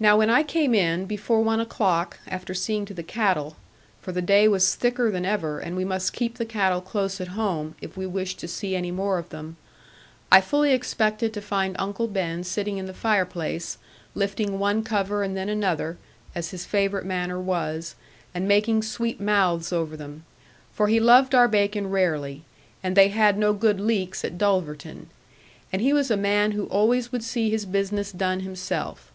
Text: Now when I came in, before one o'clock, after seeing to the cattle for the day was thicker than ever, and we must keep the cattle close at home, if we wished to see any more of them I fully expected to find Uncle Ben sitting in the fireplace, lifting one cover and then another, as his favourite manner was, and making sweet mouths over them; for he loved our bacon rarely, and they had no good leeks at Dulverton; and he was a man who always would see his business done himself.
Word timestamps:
Now 0.00 0.16
when 0.18 0.30
I 0.30 0.42
came 0.42 0.74
in, 0.74 1.04
before 1.04 1.42
one 1.44 1.60
o'clock, 1.60 2.18
after 2.26 2.54
seeing 2.54 2.84
to 2.86 2.94
the 2.94 3.04
cattle 3.04 3.54
for 4.00 4.10
the 4.10 4.20
day 4.22 4.48
was 4.48 4.74
thicker 4.74 5.12
than 5.12 5.24
ever, 5.24 5.60
and 5.60 5.76
we 5.76 5.84
must 5.84 6.12
keep 6.12 6.38
the 6.38 6.44
cattle 6.46 6.80
close 6.80 7.20
at 7.20 7.28
home, 7.38 7.76
if 7.80 7.96
we 7.96 8.04
wished 8.04 8.40
to 8.40 8.48
see 8.48 8.74
any 8.74 8.90
more 8.90 9.16
of 9.16 9.28
them 9.28 9.58
I 10.32 10.40
fully 10.40 10.72
expected 10.72 11.32
to 11.34 11.40
find 11.40 11.76
Uncle 11.78 12.08
Ben 12.08 12.42
sitting 12.42 12.78
in 12.78 12.86
the 12.86 12.92
fireplace, 12.94 13.78
lifting 14.16 14.58
one 14.58 14.82
cover 14.82 15.22
and 15.22 15.36
then 15.36 15.48
another, 15.48 15.98
as 16.34 16.50
his 16.50 16.64
favourite 16.66 17.06
manner 17.06 17.38
was, 17.38 17.94
and 18.34 18.48
making 18.48 18.82
sweet 18.82 19.20
mouths 19.20 19.72
over 19.72 19.96
them; 19.96 20.24
for 20.72 20.88
he 20.88 20.98
loved 20.98 21.32
our 21.32 21.46
bacon 21.46 21.88
rarely, 21.88 22.42
and 22.82 22.96
they 22.96 23.10
had 23.10 23.38
no 23.38 23.52
good 23.52 23.78
leeks 23.78 24.24
at 24.24 24.36
Dulverton; 24.36 25.10
and 25.72 25.80
he 25.80 25.92
was 25.92 26.10
a 26.10 26.16
man 26.16 26.50
who 26.52 26.64
always 26.66 27.12
would 27.12 27.22
see 27.22 27.50
his 27.50 27.64
business 27.64 28.10
done 28.10 28.40
himself. 28.40 29.08